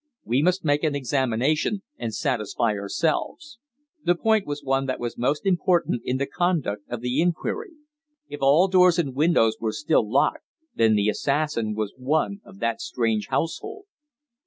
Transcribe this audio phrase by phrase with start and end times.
[0.25, 3.59] "We must make an examination and satisfy ourselves."
[4.03, 7.73] The point was one that was most important in the conduct of the inquiry.
[8.27, 12.81] If all doors and windows were still locked, then the assassin was one of that
[12.81, 13.83] strange household.